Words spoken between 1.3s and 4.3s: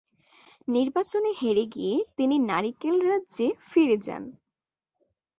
হেরে গিয়ে তিনি নারিকেল রাজ্যে ফিরে যান।